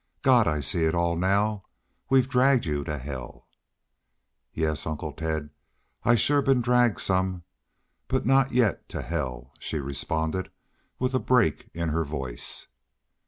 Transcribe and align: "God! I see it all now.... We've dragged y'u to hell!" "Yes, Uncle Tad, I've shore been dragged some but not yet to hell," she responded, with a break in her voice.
"God! 0.23 0.47
I 0.47 0.61
see 0.61 0.85
it 0.85 0.95
all 0.95 1.15
now.... 1.15 1.65
We've 2.09 2.27
dragged 2.27 2.65
y'u 2.65 2.83
to 2.85 2.97
hell!" 2.97 3.45
"Yes, 4.51 4.87
Uncle 4.87 5.11
Tad, 5.11 5.51
I've 6.03 6.19
shore 6.19 6.41
been 6.41 6.59
dragged 6.59 6.99
some 6.99 7.43
but 8.07 8.25
not 8.25 8.51
yet 8.51 8.89
to 8.89 9.03
hell," 9.03 9.53
she 9.59 9.77
responded, 9.77 10.49
with 10.97 11.13
a 11.13 11.19
break 11.19 11.69
in 11.75 11.89
her 11.89 12.03
voice. 12.03 12.65